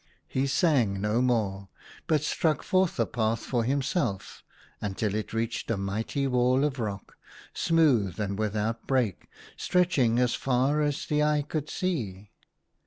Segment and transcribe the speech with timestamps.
[0.27, 1.69] He sang no more,
[2.07, 4.43] but struck forth a path for himself,
[4.81, 7.17] until he reached a mighty wall of rock,
[7.53, 12.31] smooth and without break, stretching as far as the eye could see.